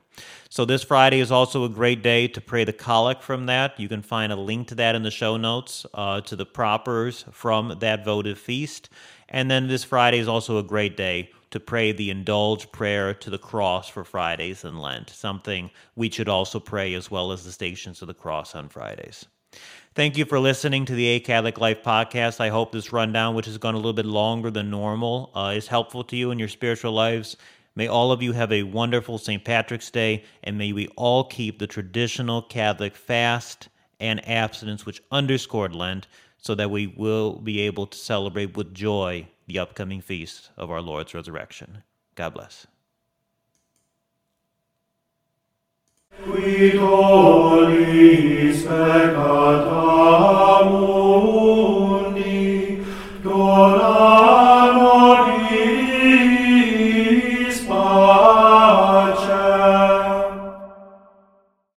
So 0.48 0.64
this 0.64 0.82
Friday 0.82 1.20
is 1.20 1.30
also 1.30 1.62
a 1.64 1.68
great 1.68 2.02
day 2.02 2.26
to 2.26 2.40
pray 2.40 2.64
the 2.64 2.72
collect 2.72 3.22
from 3.22 3.46
that. 3.46 3.78
You 3.78 3.88
can 3.88 4.02
find 4.02 4.32
a 4.32 4.36
link 4.36 4.66
to 4.68 4.74
that 4.74 4.96
in 4.96 5.04
the 5.04 5.10
show 5.12 5.36
notes 5.36 5.86
uh, 5.94 6.20
to 6.22 6.34
the 6.34 6.46
propers 6.46 7.24
from 7.30 7.76
that 7.78 8.04
votive 8.04 8.40
feast. 8.40 8.90
And 9.28 9.48
then 9.48 9.68
this 9.68 9.84
Friday 9.84 10.18
is 10.18 10.26
also 10.26 10.58
a 10.58 10.64
great 10.64 10.96
day 10.96 11.30
to 11.52 11.60
pray 11.60 11.92
the 11.92 12.10
indulged 12.10 12.72
prayer 12.72 13.14
to 13.14 13.30
the 13.30 13.38
cross 13.38 13.88
for 13.88 14.02
Fridays 14.02 14.64
in 14.64 14.78
Lent, 14.78 15.10
something 15.10 15.70
we 15.94 16.10
should 16.10 16.28
also 16.28 16.58
pray 16.58 16.92
as 16.94 17.08
well 17.08 17.30
as 17.30 17.44
the 17.44 17.52
Stations 17.52 18.02
of 18.02 18.08
the 18.08 18.14
Cross 18.14 18.56
on 18.56 18.68
Fridays. 18.68 19.26
Thank 20.00 20.16
you 20.16 20.24
for 20.24 20.40
listening 20.40 20.86
to 20.86 20.94
the 20.94 21.06
A 21.08 21.20
Catholic 21.20 21.58
Life 21.60 21.82
podcast. 21.82 22.40
I 22.40 22.48
hope 22.48 22.72
this 22.72 22.90
rundown, 22.90 23.34
which 23.34 23.44
has 23.44 23.58
gone 23.58 23.74
a 23.74 23.76
little 23.76 23.92
bit 23.92 24.06
longer 24.06 24.50
than 24.50 24.70
normal, 24.70 25.30
uh, 25.34 25.52
is 25.54 25.66
helpful 25.66 26.04
to 26.04 26.16
you 26.16 26.30
in 26.30 26.38
your 26.38 26.48
spiritual 26.48 26.92
lives. 26.92 27.36
May 27.74 27.86
all 27.86 28.10
of 28.10 28.22
you 28.22 28.32
have 28.32 28.50
a 28.50 28.62
wonderful 28.62 29.18
St. 29.18 29.44
Patrick's 29.44 29.90
Day, 29.90 30.24
and 30.42 30.56
may 30.56 30.72
we 30.72 30.86
all 30.96 31.24
keep 31.24 31.58
the 31.58 31.66
traditional 31.66 32.40
Catholic 32.40 32.96
fast 32.96 33.68
and 34.00 34.26
abstinence, 34.26 34.86
which 34.86 35.02
underscored 35.12 35.74
Lent, 35.74 36.06
so 36.38 36.54
that 36.54 36.70
we 36.70 36.86
will 36.86 37.34
be 37.34 37.60
able 37.60 37.86
to 37.86 37.98
celebrate 37.98 38.56
with 38.56 38.72
joy 38.72 39.28
the 39.46 39.58
upcoming 39.58 40.00
feast 40.00 40.50
of 40.56 40.70
our 40.70 40.80
Lord's 40.80 41.12
resurrection. 41.12 41.82
God 42.14 42.32
bless. 42.32 42.66
qui 46.24 46.76
dolis 46.76 48.58
peccata 48.68 49.84
amor 50.60 51.79